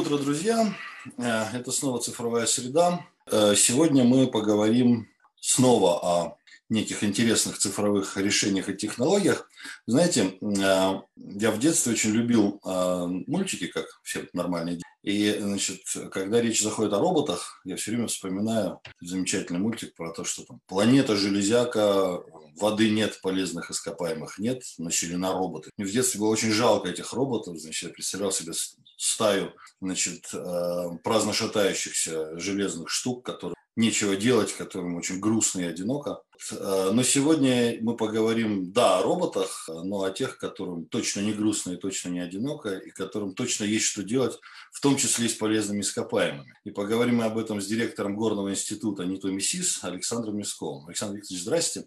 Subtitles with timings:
[0.00, 0.74] утро, друзья.
[1.18, 3.04] Э, это снова цифровая среда.
[3.30, 6.36] Э, сегодня мы поговорим снова о
[6.70, 9.46] неких интересных цифровых решениях и технологиях.
[9.86, 14.80] Знаете, э, я в детстве очень любил мультики, как все нормальные.
[15.02, 15.80] И, значит,
[16.12, 20.60] когда речь заходит о роботах, я все время вспоминаю замечательный мультик про то, что там
[20.66, 22.22] планета железяка,
[22.60, 25.70] воды нет, полезных ископаемых нет, населена роботы.
[25.76, 28.52] Мне в детстве было очень жалко этих роботов, значит, я представлял себе
[28.98, 36.22] стаю, значит, э, праздно шатающихся железных штук, которые нечего делать, которым очень грустно и одиноко.
[36.52, 41.72] Э, но сегодня мы поговорим, да, о роботах, но о тех, которым точно не грустно
[41.72, 44.38] и точно не одиноко, и которым точно есть что делать,
[44.72, 46.58] в том числе и с полезными ископаемыми.
[46.64, 50.86] И поговорим мы об этом с директором Горного института НИТО МИСИС Александром Мясковым.
[50.86, 51.86] Александр Викторович, здрасте.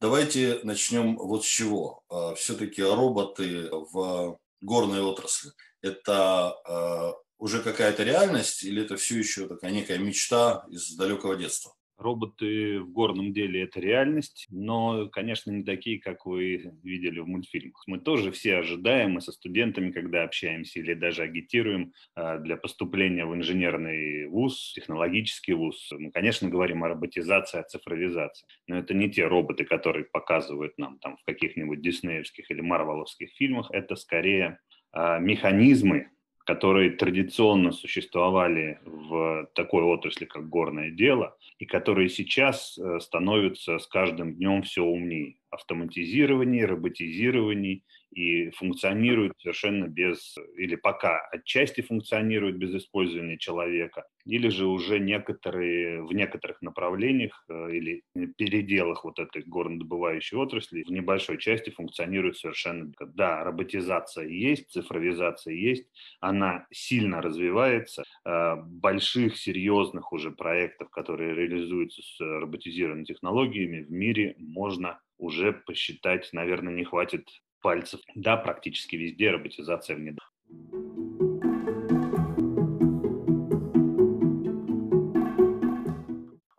[0.00, 2.02] Давайте начнем вот с чего.
[2.08, 9.46] А, Все-таки роботы в горной отрасли– это а, уже какая-то реальность или это все еще
[9.48, 11.74] такая некая мечта из далекого детства?
[11.98, 17.82] Роботы в горном деле– это реальность, но, конечно, не такие, как вы видели в мультфильмах.
[17.88, 23.26] Мы тоже все ожидаем, мы со студентами, когда общаемся или даже агитируем а, для поступления
[23.26, 28.46] в инженерный вуз, технологический вуз, мы, конечно, говорим о роботизации, о цифровизации.
[28.68, 33.72] Но это не те роботы, которые показывают нам там в каких-нибудь диснеевских или марвеловских фильмах,
[33.72, 34.60] это скорее
[34.92, 36.12] а, механизмы,
[36.48, 43.86] которые традиционно существовали в такой отрасли, как горное дело, и которые сейчас э, становятся с
[43.86, 45.36] каждым днем все умнее.
[45.50, 54.66] Автоматизирование, роботизирование– и функционирует совершенно без, или пока отчасти функционирует без использования человека, или же
[54.66, 58.02] уже некоторые, в некоторых направлениях э, или
[58.36, 62.92] переделах вот этой горнодобывающей отрасли в небольшой части функционирует совершенно.
[63.14, 65.86] Да, роботизация есть, цифровизация есть,
[66.20, 68.04] она сильно развивается.
[68.24, 76.28] Э, больших, серьезных уже проектов, которые реализуются с роботизированными технологиями в мире можно уже посчитать,
[76.32, 77.28] наверное, не хватит
[77.60, 78.00] пальцев.
[78.14, 80.18] Да, практически везде роботизация внедрена.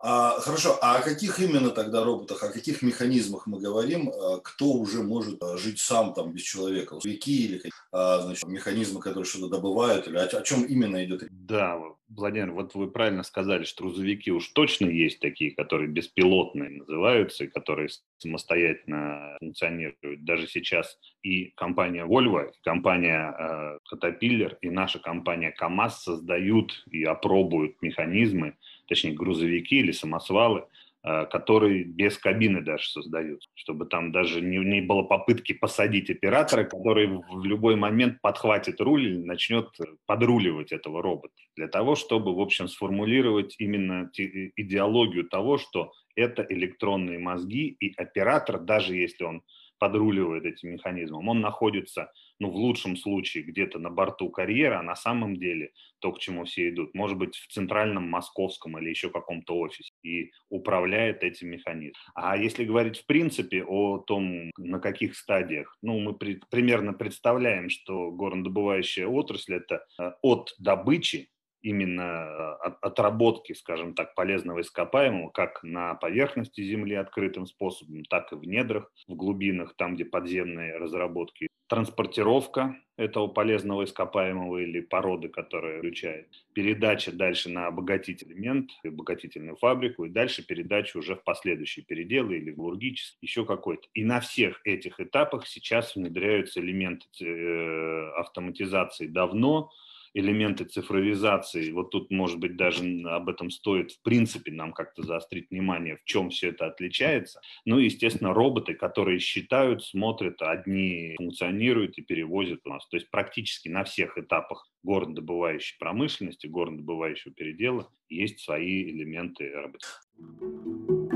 [0.02, 4.72] А, хорошо, а о каких именно тогда роботах, о каких механизмах мы говорим, а, кто
[4.72, 6.98] уже может а, жить сам там без человека?
[7.04, 7.62] Веки или
[7.92, 11.28] а, значит, механизмы, которые что-то добывают, или о, о чем именно идет?
[11.30, 11.78] Да,
[12.10, 17.88] Владимир, вот вы правильно сказали, что грузовики уж точно есть такие, которые беспилотные называются, которые
[18.18, 20.24] самостоятельно функционируют.
[20.24, 27.04] Даже сейчас и компания Volvo, и компания э, Caterpillar, и наша компания КАМАЗ создают и
[27.04, 28.56] опробуют механизмы,
[28.88, 30.66] точнее грузовики или самосвалы,
[31.02, 36.64] Э, которые без кабины даже создаются, чтобы там даже не, не было попытки посадить оператора,
[36.64, 39.70] который в любой момент подхватит руль и начнет
[40.04, 41.32] подруливать этого робота.
[41.56, 48.60] Для того, чтобы, в общем, сформулировать именно идеологию того, что это электронные мозги, и оператор,
[48.60, 49.42] даже если он
[49.80, 54.94] подруливает этим механизмом, он находится, ну, в лучшем случае, где-то на борту карьера, а на
[54.94, 59.58] самом деле то, к чему все идут, может быть, в центральном московском или еще каком-то
[59.58, 62.00] офисе и управляет этим механизмом.
[62.14, 67.70] А если говорить в принципе о том, на каких стадиях, ну, мы при, примерно представляем,
[67.70, 71.30] что горнодобывающая отрасль– это э, от добычи
[71.62, 78.36] именно э, отработки, скажем так, полезного ископаемого, как на поверхности Земли открытым способом, так и
[78.36, 81.48] в недрах, в глубинах, там, где подземные разработки.
[81.68, 86.28] Транспортировка этого полезного ископаемого или породы, которая включает.
[86.52, 92.52] Передача дальше на обогатительный элемент, обогатительную фабрику, и дальше передача уже в последующие переделы или
[92.52, 93.88] лургический, еще какой-то.
[93.94, 99.70] И на всех этих этапах сейчас внедряются элементы э, автоматизации давно,
[100.14, 101.70] элементы цифровизации.
[101.72, 106.04] Вот тут, может быть, даже об этом стоит, в принципе, нам как-то заострить внимание, в
[106.04, 107.40] чем все это отличается.
[107.64, 112.86] Ну и, естественно, роботы, которые считают, смотрят, одни функционируют и перевозят у нас.
[112.88, 121.09] То есть практически на всех этапах горнодобывающей промышленности, горнодобывающего передела есть свои элементы роботизации.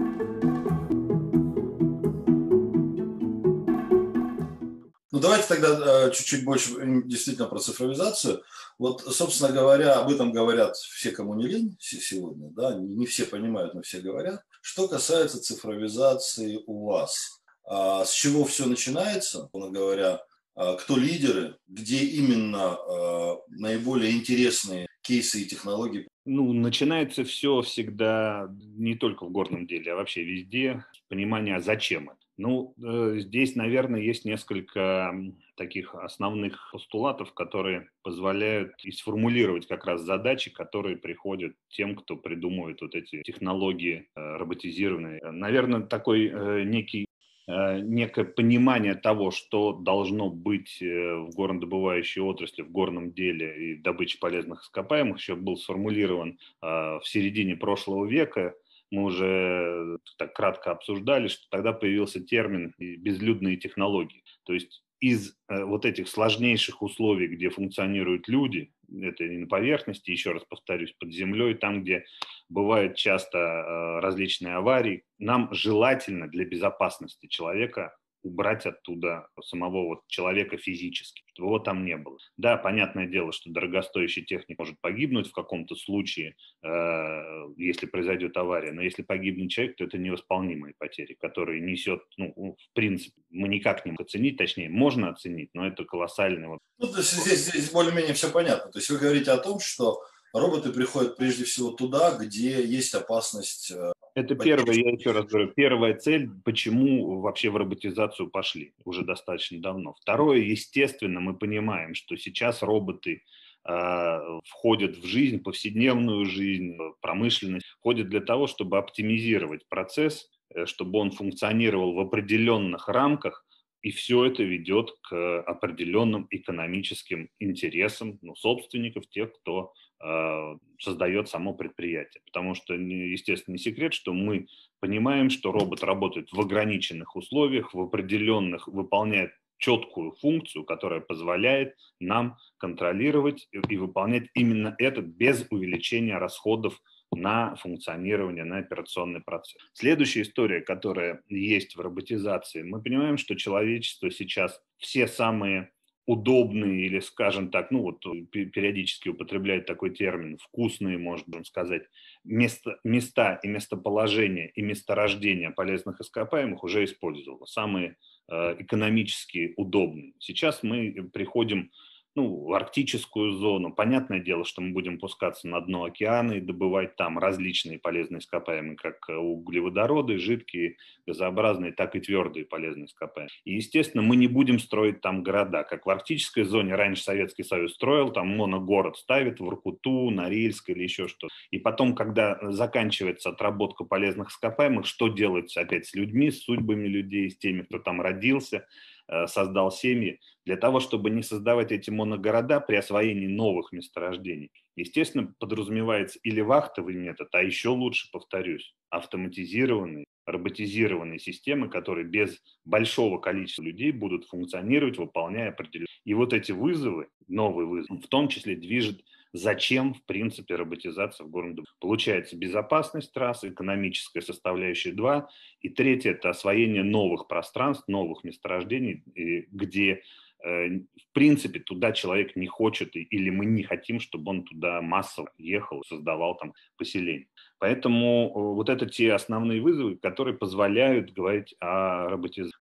[5.25, 6.71] Давайте тогда э, чуть-чуть больше
[7.07, 8.43] действительно про цифровизацию.
[8.79, 13.75] Вот, собственно говоря, об этом говорят все, кому не лень сегодня, да, не все понимают,
[13.75, 14.43] но все говорят.
[14.61, 20.23] Что касается цифровизации у вас, а, с чего все начинается, говоря,
[20.55, 26.07] а, кто лидеры, где именно а, наиболее интересные кейсы и технологии?
[26.27, 30.85] Ну, начинается все всегда не только в горном деле, а вообще везде.
[31.09, 32.24] Понимание, зачем это.
[32.37, 35.15] Ну, э, здесь, наверное, есть несколько
[35.57, 42.81] таких основных постулатов, которые позволяют и сформулировать как раз задачи, которые приходят тем, кто придумывает
[42.81, 45.21] вот эти технологии э, роботизированные.
[45.31, 47.07] Наверное, такой э, некий
[47.47, 54.63] некое понимание того, что должно быть в горнодобывающей отрасли, в горном деле и добыче полезных
[54.63, 58.55] ископаемых, еще был сформулирован в середине прошлого века
[58.95, 64.23] мы уже так кратко обсуждали, что тогда появился термин «безлюдные технологии».
[64.45, 70.11] То есть из э, вот этих сложнейших условий, где функционируют люди, это и на поверхности,
[70.11, 72.05] еще раз повторюсь, под землей, там, где
[72.49, 80.57] бывают часто э, различные аварии, нам желательно для безопасности человека убрать оттуда самого вот человека
[80.57, 82.19] физически, чтобы его там не было.
[82.37, 88.73] Да, понятное дело, что дорогостоящий техник может погибнуть в каком-то случае, э, если произойдет авария,
[88.73, 93.85] но если погибнет человек, то это невосполнимые потери, которые несет, ну, в принципе, мы никак
[93.85, 96.59] не можем оценить, точнее, можно оценить, но это колоссальный вот.
[96.79, 98.73] Ну, то есть здесь, здесь более-менее все понятно.
[98.73, 103.71] То есть вы говорите о том, что роботы приходят прежде всего туда, где есть опасность
[103.71, 109.03] э, это первое, я еще раз говорю, первая цель, почему вообще в роботизацию пошли уже
[109.05, 109.95] достаточно давно.
[110.01, 113.23] Второе, естественно, мы понимаем, что сейчас роботы
[113.69, 121.01] э, входят в жизнь, повседневную жизнь, промышленность, входят для того, чтобы оптимизировать процесс, э, чтобы
[121.01, 123.44] он функционировал в определенных рамках,
[123.85, 129.73] и все это ведет к определенным экономическим интересам ну, собственников, тех, кто
[130.07, 132.21] Э, создает само предприятие.
[132.27, 134.49] Потому что, естественно, не секрет, что мы
[134.81, 142.37] понимаем, что робот работает в ограниченных условиях, в определенных, выполняет четкую функцию, которая позволяет нам
[142.59, 146.79] контролировать и выполнять именно это без увеличения расходов
[147.15, 149.61] на функционирование, на операционный процесс.
[149.73, 155.71] Следующая история, которая есть в роботизации, мы понимаем, что человечество сейчас все самые
[156.07, 161.85] удобные или, скажем так, ну вот э, периодически употребляют такой термин, вкусные, можно сказать,
[162.25, 167.97] место, места и местоположения и месторождения полезных ископаемых уже использовала, самые
[168.29, 170.13] э, экономически удобные.
[170.19, 171.71] Сейчас мы приходим
[172.17, 173.73] ну, в арктическую зону.
[173.73, 178.77] Понятное дело, что мы будем пускаться на дно океана и добывать там различные полезные ископаемые,
[178.77, 180.77] как э, углеводороды, жидкие,
[181.07, 183.33] газообразные, так и твердые полезные ископаемые.
[183.45, 185.65] И, естественно, мы не будем строить там города.
[185.65, 190.85] Как в арктической зоне раньше Советский Союз строил, там моногород ставит в Иркуту, Норильск или
[190.85, 191.35] еще что-то.
[191.51, 197.31] И потом, когда заканчивается отработка полезных ископаемых, что делается опять с людьми, с судьбами людей,
[197.31, 198.67] с теми, кто там родился,
[199.07, 204.51] Э, создал семьи, для того, чтобы не создавать эти моногорода при освоении новых месторождений.
[204.77, 213.19] Естественно, подразумевается или вахтовый метод, а еще лучше, повторюсь, автоматизированные, роботизированные системы, которые без большого
[213.19, 215.87] количества людей будут функционировать, выполняя определенные.
[216.05, 219.03] И вот эти вызовы, новые вызовы, в том числе движет
[219.37, 221.65] Зачем, в принципе, роботизация в городе?
[221.81, 225.29] Получается безопасность трассы, экономическая составляющая 2,
[225.61, 229.03] и третье– это освоение новых пространств, новых месторождений,
[229.51, 230.03] где
[230.45, 235.83] в принципе, туда человек не хочет, или мы не хотим, чтобы он туда массово ехал,
[235.87, 237.29] создавал там поселение.
[237.59, 242.59] Поэтому э, вот это те основные вызовы, которые позволяют говорить о роботизации.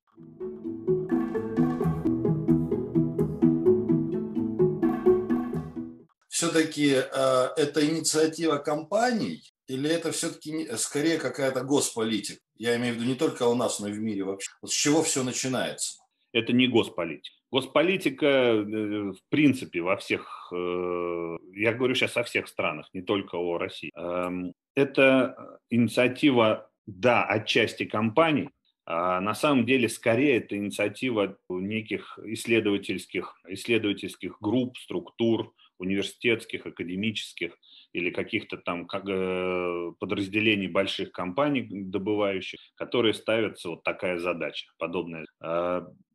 [6.42, 12.42] все-таки э, это инициатива компаний или это все-таки скорее какая-то госполитика?
[12.58, 14.50] Я имею в виду не только у нас, но и в мире вообще.
[14.60, 16.00] Вот с чего все начинается?
[16.34, 17.41] Это не госполитика.
[17.51, 23.36] Госполитика, э, в принципе, во всех, э, я говорю сейчас о всех странах, не только
[23.36, 23.91] о России.
[23.93, 28.50] Эм, это инициатива, да, отчасти компаний,
[28.86, 37.58] а на самом деле, скорее, это инициатива неких исследовательских, исследовательских групп, структур, университетских, академических
[37.91, 45.25] или каких-то там как, э, подразделений больших компаний добывающих, которые ставятся вот такая задача, подобная.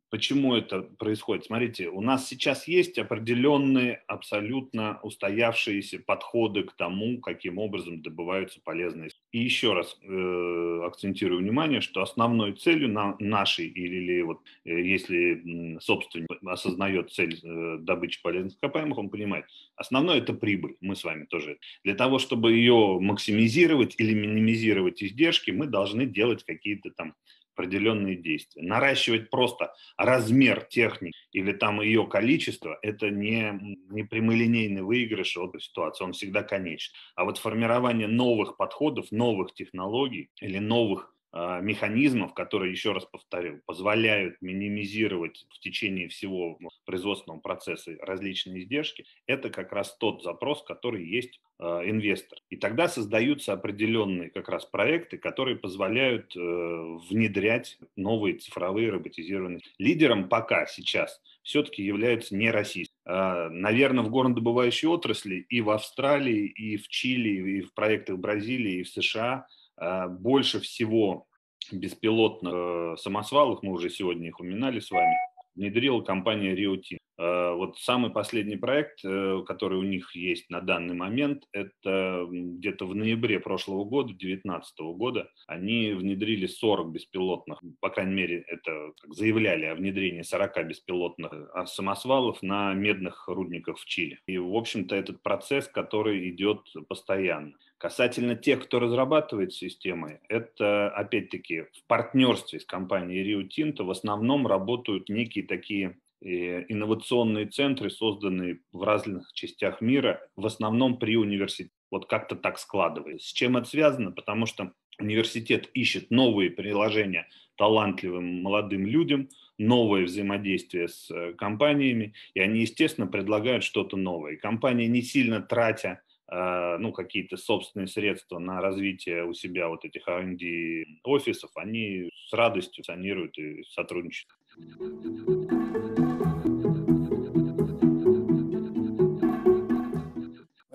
[0.09, 1.45] Почему это происходит?
[1.45, 9.09] Смотрите, у нас сейчас есть определенные абсолютно устоявшиеся подходы к тому, каким образом добываются полезные.
[9.33, 14.81] И еще раз э, акцентирую внимание, что основной целью на нашей или, или вот э,
[14.81, 19.45] если собственник осознает цель э, добычи полезных ископаемых, он понимает,
[19.75, 20.77] основное это прибыль.
[20.79, 21.57] Мы с вами тоже.
[21.83, 27.13] Для того, чтобы ее максимизировать или минимизировать издержки, мы должны делать какие-то там
[27.57, 28.61] определенные действия.
[28.61, 36.03] Наращивать просто размер техники или там ее количество– это не, не прямолинейный выигрыш этой ситуации,
[36.03, 36.93] он всегда конечен.
[37.15, 44.41] А вот формирование новых подходов, новых технологий или новых механизмов, которые, еще раз повторил, позволяют
[44.41, 51.39] минимизировать в течение всего производственного процесса различные издержки, это как раз тот запрос, который есть
[51.59, 52.37] а, инвестор.
[52.49, 59.61] И тогда создаются определенные как раз проекты, которые позволяют э, внедрять новые цифровые роботизированные.
[59.79, 62.95] Лидером пока сейчас все-таки являются не российские.
[63.05, 68.79] А, Наверное, в горнодобывающей отрасли и в Австралии, и в Чили, и в проектах Бразилии,
[68.79, 71.27] и в США– а, больше всего
[71.71, 75.15] беспилотных э, самосвалов, мы уже сегодня их упоминали с вами,
[75.55, 76.97] внедрила компания Tinto.
[77.19, 82.85] А, вот самый последний проект, э, который у них есть на данный момент, это где-то
[82.85, 89.13] в ноябре прошлого года, 2019 года, они внедрили 40 беспилотных, по крайней мере, это как
[89.13, 94.19] заявляли о внедрении 40 беспилотных а, самосвалов на медных рудниках в Чили.
[94.27, 97.53] И, в общем-то, этот процесс, который идет постоянно.
[97.77, 104.47] Касательно тех, кто разрабатывает системы, это, опять-таки, в партнерстве с компанией Rio Tinto в основном
[104.47, 111.71] работают некие такие э, инновационные центры, созданные в разных частях мира, в основном при университете.
[111.91, 113.29] Вот как-то так складывается.
[113.29, 114.11] С чем это связано?
[114.11, 119.29] Потому что университет ищет новые приложения талантливым молодым людям,
[119.59, 124.33] новое взаимодействие с э, компаниями, и они, естественно, предлагают что-то новое.
[124.33, 130.07] И компания, не сильно тратя ну, какие-то собственные средства на развитие у себя вот этих
[130.07, 134.29] R&D офисов, они с радостью санируют и сотрудничают.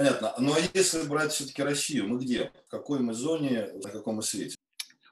[0.02, 0.34] Понятно.
[0.38, 2.50] Ну а если брать все-таки Россию, мы где?
[2.66, 4.56] В какой мы зоне, на каком мы свете?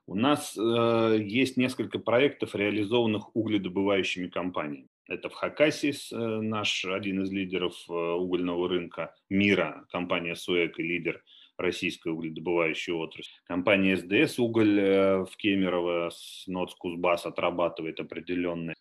[0.06, 4.89] У нас э, есть несколько проектов, реализованных угледобывающими компаниями.
[5.10, 10.84] Это в Хакасии э, наш один из лидеров э, угольного рынка мира, компания СУЭК и
[10.84, 11.24] лидер
[11.58, 13.34] российской угледобывающей отрасли.
[13.44, 18.76] Компания СДС «Уголь» э, в Кемерово с НОЦ «Кузбасс» отрабатывает определенные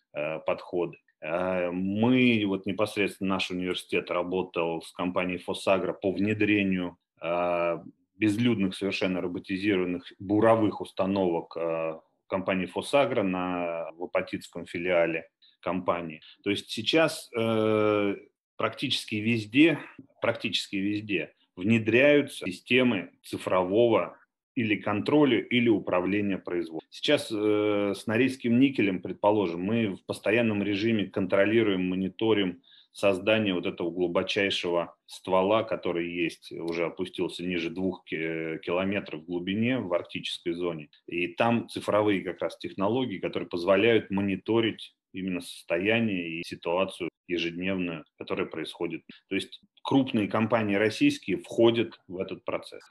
[0.46, 0.98] подходы.
[1.22, 6.96] Мы, вот непосредственно наш университет работал с компанией «Фосагро» по внедрению
[8.16, 11.56] безлюдных совершенно роботизированных буровых установок
[12.26, 15.28] компании «Фосагро» на Лопатицком филиале
[15.60, 16.20] компании.
[16.42, 18.16] То есть сейчас э,
[18.56, 19.78] практически везде,
[20.20, 24.16] практически везде внедряются системы цифрового
[24.54, 26.88] или контроля, или управления производством.
[26.90, 32.62] Сейчас э, с норильским никелем, предположим, мы в постоянном режиме контролируем, мониторим
[32.92, 39.92] создание вот этого глубочайшего ствола, который есть, уже опустился ниже двух километров в глубине в
[39.94, 40.90] арктической зоне.
[41.06, 48.46] И там цифровые как раз технологии, которые позволяют мониторить именно состояние и ситуацию ежедневную, которая
[48.46, 49.02] происходит.
[49.28, 52.82] То есть крупные компании российские входят в этот процесс.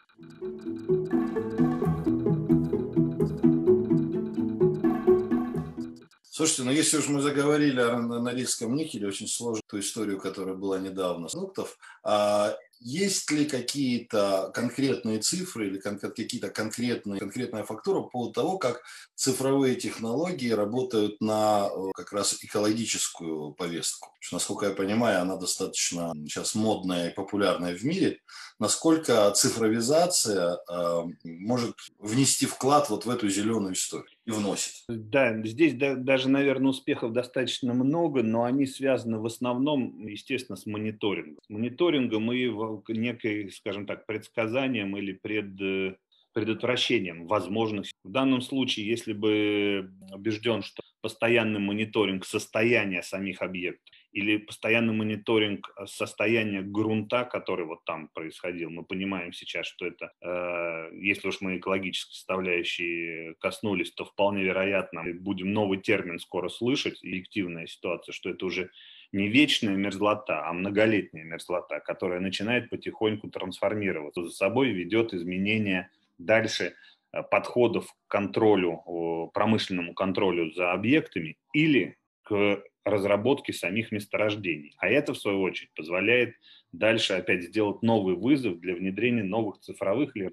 [6.40, 11.28] Слушайте, ну если уж мы заговорили о Норильском никеле, очень сложную историю, которая была недавно
[11.28, 18.34] с Нуктов, а есть ли какие-то конкретные цифры или какие-то конкретные, конкретная фактура по поводу
[18.34, 18.82] того, как
[19.16, 24.16] цифровые технологии работают на э, как раз экологическую повестку?
[24.20, 28.20] Что, насколько я понимаю, она достаточно сейчас модная и популярная в мире.
[28.60, 34.74] Насколько цифровизация э, может внести вклад вот в эту зеленую историю и вносит?
[34.88, 40.66] Да, здесь да, даже, наверное, успехов достаточно много, но они связаны в основном, естественно, с
[40.66, 41.38] мониторингом.
[41.48, 42.50] Мониторингом и
[42.90, 45.98] некой, скажем так, предсказанием или пред,
[46.34, 47.88] предотвращением возможных.
[48.04, 55.72] В данном случае, если бы убежден, что постоянный мониторинг состояния самих объектов или постоянный мониторинг
[55.86, 58.70] состояния грунта, который вот там происходил.
[58.70, 65.04] Мы понимаем сейчас, что это, э, если уж мы экологической составляющей коснулись, то вполне вероятно
[65.14, 68.72] будем новый термин скоро слышать, эффективная ситуация, что это уже
[69.12, 76.74] не вечная мерзлота, а многолетняя мерзлота, которая начинает потихоньку трансформироваться, за собой ведет изменения дальше
[77.12, 84.74] э, подходов к контролю, промышленному контролю за объектами или к разработке самих месторождений.
[84.78, 86.36] А это, в свою очередь, позволяет
[86.72, 90.26] дальше опять сделать новый вызов для внедрения новых цифровых или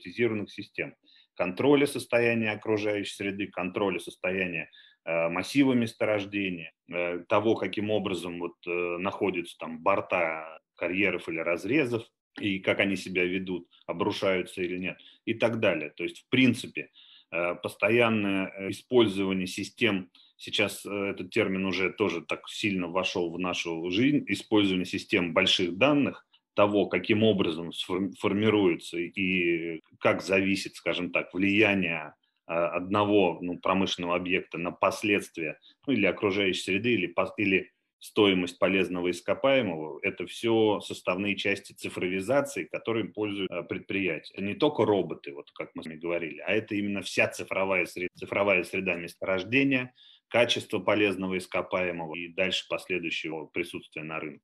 [0.50, 0.94] систем.
[1.34, 4.70] Контроля состояния окружающей среды, контроля состояния
[5.06, 12.02] Э, массива месторождения, э, того, каким образом вот э, находятся там борта карьеров или разрезов,
[12.40, 15.90] и как они себя ведут, обрушаются или нет, и так далее.
[15.90, 16.90] То есть, в принципе,
[17.62, 24.86] постоянное использование систем, сейчас этот термин уже тоже так сильно вошел в нашу жизнь, использование
[24.86, 27.70] систем больших данных, того, каким образом
[28.18, 32.14] формируется и как зависит, скажем так, влияние
[32.46, 39.98] одного ну, промышленного объекта на последствия ну, или окружающей среды, или, или стоимость полезного ископаемого–
[40.02, 44.32] это все составные части цифровизации, которыми пользуются предприятия.
[44.34, 47.84] Это не только роботы, вот как мы с вами говорили, а это именно вся цифровая
[47.86, 49.92] среда, цифровая среда месторождения,
[50.28, 54.42] качество полезного ископаемого и дальше последующего присутствия на рынке.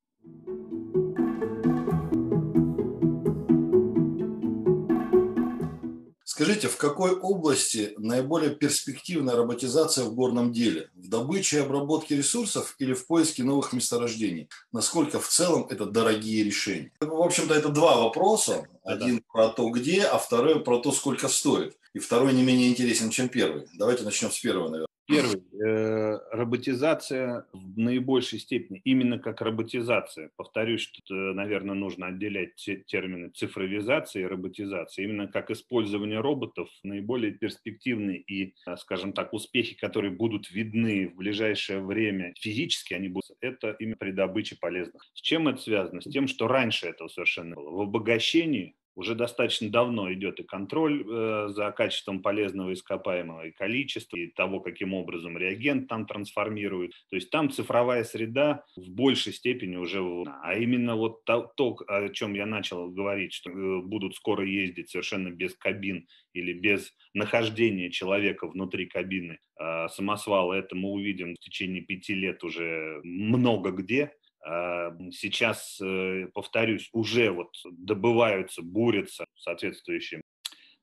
[6.25, 10.91] Скажите, в какой области наиболее перспективная роботизация в горном деле?
[10.95, 14.49] В добыче и обработке ресурсов или в поиске новых месторождений?
[14.73, 16.91] Насколько в целом это дорогие решения?
[17.01, 18.67] В общем-то, это два вопроса.
[18.83, 19.23] Один да.
[19.31, 21.77] про то, где, а второй про то, сколько стоит.
[21.93, 23.67] И второй не менее интересен, чем первый.
[23.79, 24.92] Давайте начнем с первого, наверное.
[25.12, 25.42] Первый.
[25.64, 30.31] Э, роботизация в наибольшей степени, именно как роботизация.
[30.37, 32.54] Повторюсь, что, наверное, нужно отделять
[32.87, 35.04] термины цифровизация и роботизация.
[35.04, 41.16] Именно как использование роботов наиболее перспективные и, э, скажем так, успехи, которые будут видны в
[41.16, 45.02] ближайшее время физически, они будут, это именно при добыче полезных.
[45.14, 46.00] С чем это связано?
[46.00, 47.71] С тем, что раньше этого совершенно было.
[47.71, 54.17] В обогащении уже достаточно давно идет и контроль э, за качеством полезного ископаемого, и количество,
[54.17, 56.93] и того, каким образом реагент там трансформирует.
[57.11, 60.01] То есть там цифровая среда в большей степени уже...
[60.43, 64.91] А именно вот то, то о чем я начал говорить, что э, будут скоро ездить
[64.91, 71.39] совершенно без кабин или без нахождения человека внутри кабины э, самосвала, это мы увидим в
[71.39, 74.09] течение пяти лет уже много где, а,
[75.13, 80.23] сейчас, э, повторюсь, уже вот добываются, бурятся соответствующие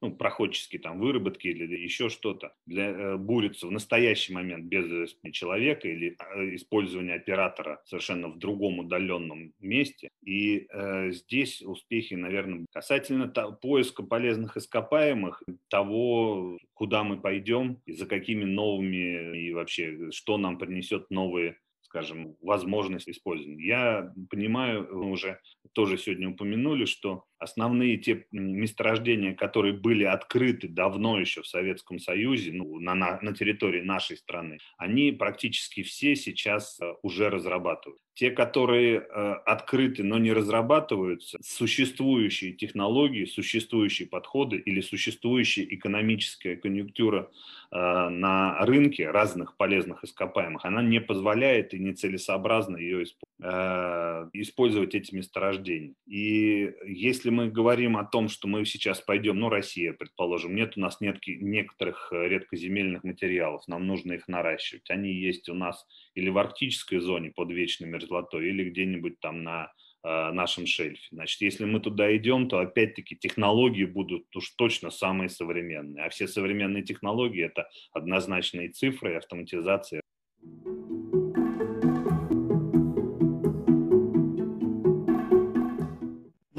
[0.02, 5.88] ну, проходческие там выработки или еще что-то, для, э, бурятся в настоящий момент без человека
[5.88, 10.10] или а, использования оператора совершенно в другом удаленном месте.
[10.24, 17.92] И э, здесь успехи, наверное, касательно то, поиска полезных ископаемых, того, куда мы пойдем и
[17.92, 21.58] за какими новыми и вообще, что нам принесет новые
[21.90, 23.66] скажем, возможность использования.
[23.66, 25.40] Я понимаю, мы уже
[25.74, 32.52] тоже сегодня упомянули, что основные те месторождения, которые были открыты давно еще в Советском Союзе,
[32.54, 38.02] ну, на, на, на территории нашей страны, они практически все сейчас э, уже разрабатывают.
[38.20, 47.32] Те, которые э, открыты, но не разрабатываются, существующие технологии, существующие подходы или существующая экономическая конъюнктура
[47.72, 53.06] э, на рынке разных полезных ископаемых, она не позволяет и нецелесообразно ее
[53.42, 55.94] э, использовать эти месторождения.
[56.06, 60.82] И если мы говорим о том, что мы сейчас пойдем, ну, Россия, предположим, нет у
[60.82, 64.90] нас нет некоторых редкоземельных материалов, нам нужно их наращивать.
[64.90, 69.72] Они есть у нас или в арктической зоне под вечной мерзлотой или где-нибудь там на
[70.04, 71.08] э, нашем шельфе.
[71.12, 76.06] Значит, если мы туда идем, то опять-таки технологии будут уж точно самые современные.
[76.06, 80.02] А все современные технологии– это однозначные цифры автоматизация.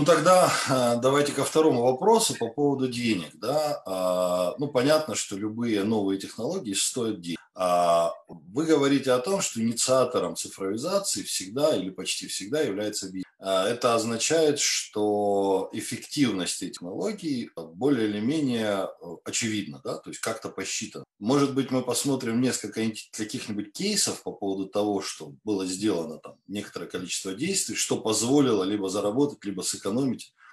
[0.01, 3.33] Ну тогда э, давайте ко второму вопросу по поводу денег.
[3.35, 3.83] Да?
[3.85, 7.39] А, ну понятно, что любые новые технологии стоят денег.
[7.55, 13.27] А вы говорите о том, что инициатором цифровизации всегда или почти всегда является бизнес.
[13.43, 19.97] А это означает, что эффективность технологий более или менее э, очевидна, да?
[19.97, 21.05] то есть как-то посчитана.
[21.19, 22.83] Может быть, мы посмотрим несколько
[23.13, 28.91] каких-нибудь кейсов по поводу того, что было сделано там некоторое количество действий, что позволило либо
[28.91, 29.91] заработать, либо сэкономить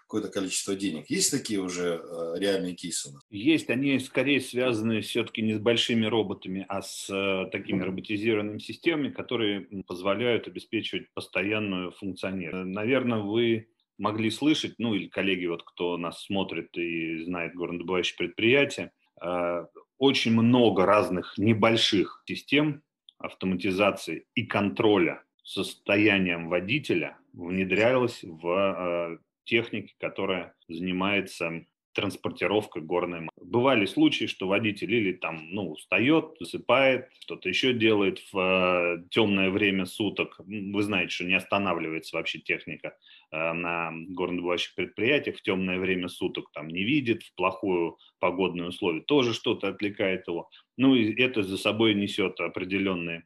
[0.08, 1.10] какое-то количество денег.
[1.10, 3.22] Есть такие уже э, реальные кейсы у нас?
[3.30, 3.70] Есть.
[3.70, 9.68] Они скорее связаны все-таки не с большими роботами, а с э, такими роботизированными системами, которые
[9.86, 12.74] позволяют обеспечивать постоянную функционирование.
[12.74, 18.94] Наверное, вы могли слышать, ну или коллеги, вот кто нас смотрит и знает горнодобывающие предприятия,
[19.22, 19.66] э,
[19.98, 22.82] очень много разных небольших систем
[23.18, 31.66] автоматизации и контроля состоянием водителя внедрялось в техники, которая занимается
[31.98, 33.28] транспортировкой горной.
[33.42, 39.50] Бывали случаи, что водитель или там, ну, устает, засыпает, что-то еще делает в э, темное
[39.50, 40.40] время суток.
[40.46, 42.96] Вы знаете, что не останавливается вообще техника
[43.32, 49.02] э, на горнодобывающих предприятиях в темное время суток, там не видит, в плохую погодные условия
[49.02, 50.52] тоже что-то отвлекает его.
[50.78, 53.24] Ну и это за собой несет определенные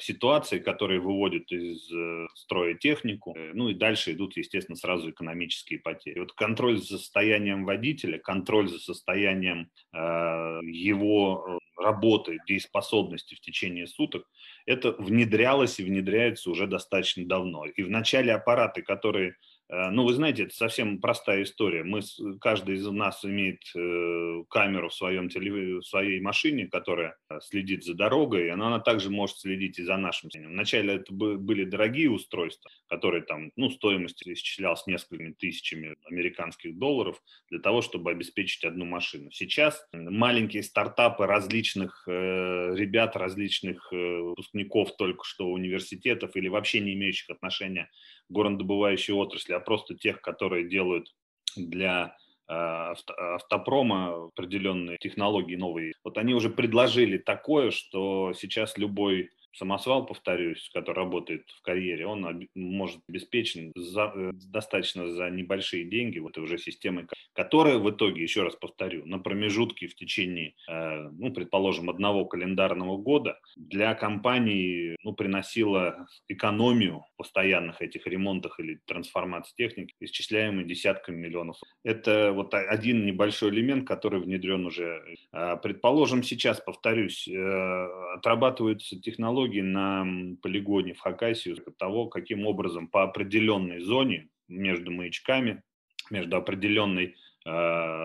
[0.00, 5.78] ситуации, которые выводят из э, строя технику, э, ну и дальше идут, естественно, сразу экономические
[5.78, 6.20] потери.
[6.20, 14.26] Вот контроль за состоянием водителя, контроль за состоянием его э, работы, дееспособности в течение суток,
[14.64, 17.66] это внедрялось и внедряется уже достаточно давно.
[17.66, 21.82] И в начале аппараты, которые Э, ну, вы знаете, это совсем простая история.
[21.82, 22.02] Мы,
[22.40, 25.82] каждый из нас имеет э, камеру в, своем телев...
[25.82, 29.96] в своей машине, которая э, следит за дорогой, но она также может следить и за
[29.96, 30.28] нашим.
[30.34, 37.58] Вначале это были дорогие устройства, которые там, ну, стоимость исчислялась несколькими тысячами американских долларов для
[37.58, 39.30] того, чтобы обеспечить одну машину.
[39.30, 46.92] Сейчас маленькие стартапы различных э, ребят, различных э, выпускников только что университетов или вообще не
[46.92, 47.88] имеющих отношения
[48.28, 51.12] горнодобывающей отрасли, а просто тех, которые делают
[51.56, 52.16] для
[52.48, 55.92] э, автопрома определенные технологии новые.
[56.04, 62.48] Вот они уже предложили такое, что сейчас любой самосвал, повторюсь, который работает в карьере, он
[62.54, 68.42] может обеспечен за, э, достаточно за небольшие деньги, вот уже системой, которая в итоге, еще
[68.42, 75.12] раз повторю, на промежутке в течение, э, ну, предположим, одного календарного года для компании ну,
[75.12, 81.56] приносила экономию постоянных этих ремонтах или трансформации техники, исчисляемой десятками миллионов.
[81.84, 85.02] Это вот один небольшой элемент, который внедрен уже.
[85.32, 93.02] Э, предположим, сейчас, повторюсь, отрабатываются технологии, технологии на полигоне в Хакасию того, каким образом по
[93.02, 95.62] определенной зоне между маячками,
[96.10, 97.50] между определенной э,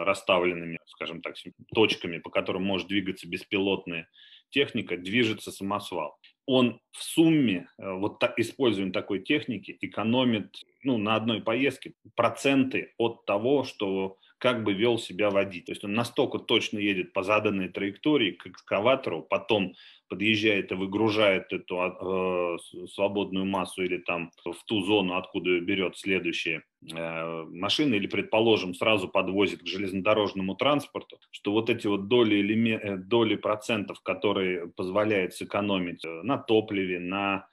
[0.04, 1.36] расставленными, скажем так,
[1.74, 4.08] точками, по которым может двигаться беспилотная
[4.50, 6.18] техника, движется самосвал.
[6.46, 12.94] Он в сумме, э, вот так, использованием такой техники, экономит ну, на одной поездке проценты
[12.98, 15.66] от того, что как бы вел себя водитель.
[15.66, 19.74] То есть он настолько точно едет по заданной траектории к экскаватору, потом
[20.10, 22.58] подъезжает и выгружает эту э,
[22.94, 29.08] свободную массу или там в ту зону, откуда берет следующие э, машины, или, предположим, сразу
[29.08, 32.40] подвозит к железнодорожному транспорту, что вот эти вот доли,
[32.76, 37.48] э, доли процентов, которые позволяют сэкономить э, на топливе, на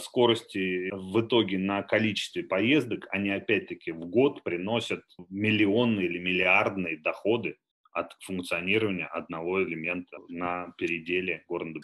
[0.00, 7.56] скорости в итоге на количестве поездок, они опять-таки в год приносят миллионные или миллиардные доходы
[7.92, 11.80] от функционирования одного элемента на переделе города.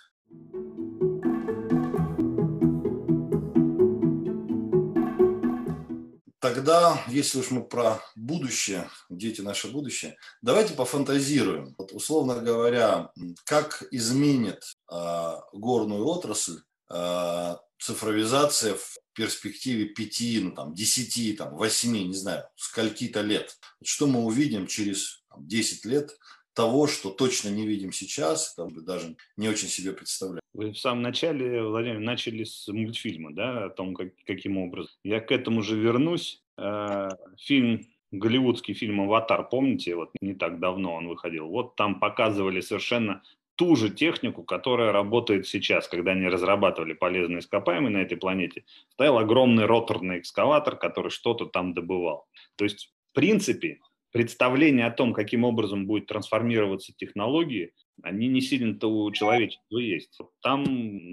[6.41, 11.75] Тогда, если уж мы про будущее, дети наше будущее, давайте пофантазируем.
[11.77, 13.11] Вот, условно говоря,
[13.45, 16.61] как изменит э, горную отрасль
[16.91, 23.59] э, цифровизация в перспективе 5, ну, там, 10, там, 8, не знаю, скольки-то лет.
[23.83, 26.19] Что мы увидим через там, 10 лет
[26.55, 30.41] того, что точно не видим сейчас, там, даже не очень себе представляю.
[30.55, 34.93] Вы в самом начале, Владимир, начали с мультфильма, да, о том, как, каким образом.
[35.05, 36.43] Я к этому же вернусь.
[36.57, 42.61] Э, фильм голливудский фильм «Аватар», помните, вот не так давно он выходил, вот там показывали
[42.61, 43.23] совершенно
[43.59, 49.19] ту же технику, которая работает сейчас, когда они разрабатывали полезные ископаемые на этой планете, стоял
[49.19, 52.27] огромный роторный экскаватор, который что-то там добывал.
[52.57, 53.81] То есть, в принципе,
[54.13, 60.17] представление о том, каким образом будет трансформироваться технологии, они не сильно-то у человечества есть.
[60.41, 60.63] Там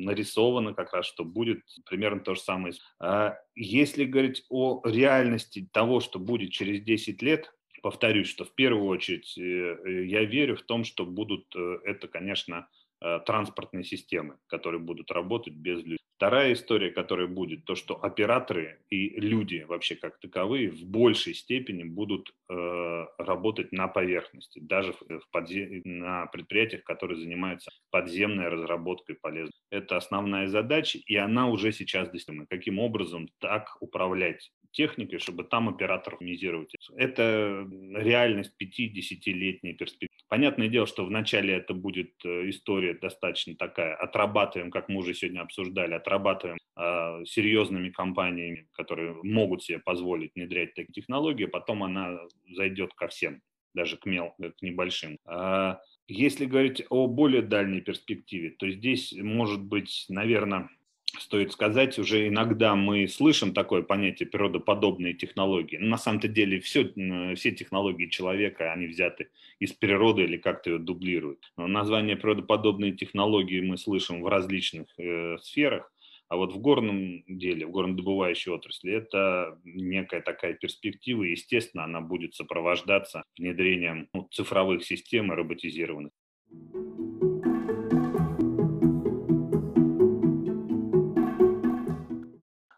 [0.04, 2.76] нарисовано как раз, что будет примерно то же самое.
[3.00, 7.52] А если говорить о реальности того, что будет через 10 лет,
[7.86, 12.68] повторюсь, что в первую очередь э, я верю в том, что будут э, это, конечно,
[13.00, 16.00] э, транспортные системы, которые будут работать без людей.
[16.16, 21.84] Вторая история, которая будет, то, что операторы и люди вообще как таковые в большей степени
[21.84, 25.82] будут э, работать на поверхности, даже в, подзем...
[25.84, 29.54] на предприятиях, которые занимаются подземной разработкой полезных.
[29.70, 32.48] Это основная задача, и она уже сейчас достигнута.
[32.50, 36.74] Каким образом так управлять техникой, чтобы там операторов минимизировать.
[36.96, 40.12] Это реальность 5-10-летней перспективы.
[40.28, 45.42] Понятное дело, что вначале это будет э, история достаточно такая, отрабатываем, как мы уже сегодня
[45.42, 52.20] обсуждали, отрабатываем э, серьезными компаниями, которые могут себе позволить внедрять такие технологии, потом она
[52.54, 53.42] зайдет ко всем,
[53.74, 55.18] даже к, мел, к небольшим.
[55.26, 60.70] А если говорить о более дальней перспективе, то здесь может быть, наверное,
[61.20, 65.78] стоит сказать, уже иногда мы слышим такое понятие природоподобные технологии.
[65.78, 66.92] Но на самом-то деле все,
[67.36, 71.52] все технологии человека, они взяты из природы или как-то ее дублируют.
[71.58, 75.92] Но название природоподобные технологии мы слышим в различных э, сферах.
[76.28, 82.02] А вот в горном деле, в горнодобывающей отрасли, это некая такая перспектива, и, естественно, она
[82.02, 86.12] будет сопровождаться внедрением ну, цифровых систем и роботизированных.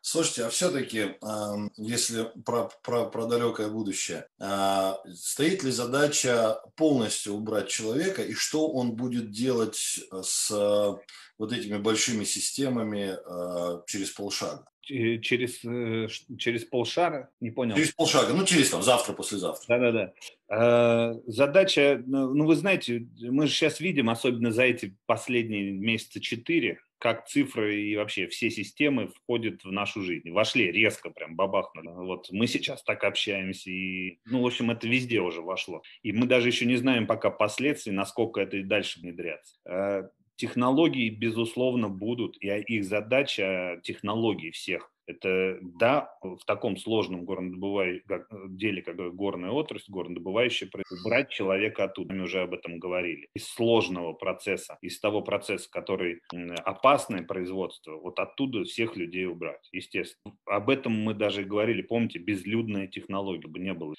[0.10, 1.15] Слушайте, а все-таки,
[1.76, 8.70] если про, про, про далекое будущее, а, стоит ли задача полностью убрать человека, и что
[8.70, 14.63] он будет делать с вот этими большими системами а, через полшага?
[14.88, 17.76] через, э, через полшара, не понял.
[17.76, 19.78] Через полшага, ну через там завтра, послезавтра.
[19.78, 20.13] Да-да-да.
[20.56, 26.22] Э, задача, ну, ну вы знаете, мы же сейчас видим, особенно за эти последние месяца
[26.22, 30.32] четыре, как цифры и вообще все системы входят в нашу жизнь.
[30.32, 31.90] Вошли резко, прям бабахнули.
[31.90, 35.82] Вот мы сейчас так общаемся, и, ну, в общем, это везде уже вошло.
[36.02, 39.56] И мы даже еще не знаем пока последствий, насколько это и дальше внедряться.
[39.66, 48.04] Э, технологии, безусловно, будут, и их задача технологий всех это, да, в таком сложном горнодобывающем
[48.50, 50.70] деле, как горная отрасль, горнодобывающая,
[51.04, 52.13] убрать человека оттуда.
[52.13, 53.30] Мы уже об этом говорили.
[53.34, 56.22] Из сложного процесса, из того процесса, который
[56.63, 60.36] опасное производство, вот оттуда всех людей убрать, естественно.
[60.46, 63.96] Об этом мы даже говорили, помните, безлюдная технология бы не было.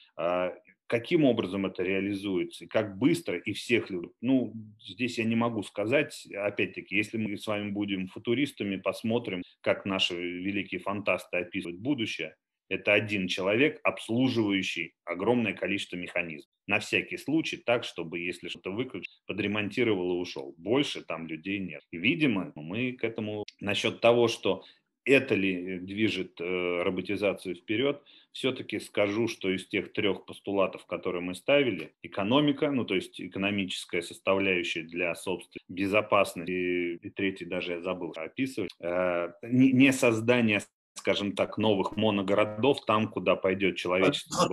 [0.88, 3.98] Каким образом это реализуется, как быстро, и всех ли.
[4.22, 9.84] Ну, здесь я не могу сказать, опять-таки, если мы с вами будем футуристами, посмотрим, как
[9.84, 12.34] наши великие фантасты описывают будущее,
[12.70, 16.50] это один человек, обслуживающий огромное количество механизмов.
[16.66, 20.54] На всякий случай, так, чтобы, если что-то выключить, подремонтировал и ушел.
[20.58, 21.82] Больше там людей нет.
[21.90, 24.64] И, видимо, мы к этому насчет того, что
[25.08, 31.34] это ли движет э, роботизацию вперед, все-таки скажу, что из тех трех постулатов, которые мы
[31.34, 37.80] ставили, экономика, ну то есть экономическая составляющая для собственной безопасности, и, и третий даже я
[37.80, 40.60] забыл описывать, э, не, создание
[40.98, 44.48] скажем так, новых моногородов, там, куда пойдет человечество,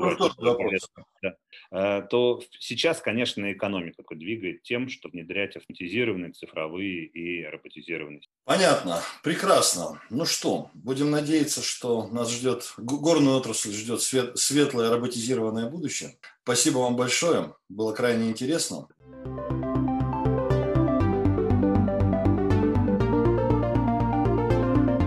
[1.22, 1.36] да,
[1.72, 8.22] э, то сейчас, конечно, экономика двигает тем, что внедрять автоматизированные цифровые и роботизированные.
[8.46, 10.02] Понятно, прекрасно.
[10.10, 16.16] Ну что, будем надеяться, что нас ждет, горную отрасль ждет свет, светлое роботизированное будущее.
[16.44, 18.88] Спасибо вам большое, было крайне интересно.